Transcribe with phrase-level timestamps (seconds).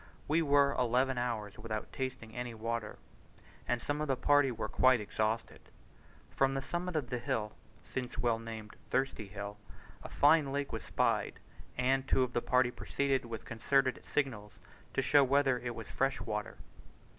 [0.27, 2.97] We were eleven hours without tasting any water,
[3.67, 5.61] and some of the party were quite exhausted.
[6.31, 7.51] From the summit of a hill
[7.85, 9.57] (since well named Thirsty Hill)
[10.01, 11.39] a fine lake was spied,
[11.77, 14.53] and two of the party proceeded with concerted signals
[14.95, 16.57] to show whether it was fresh water.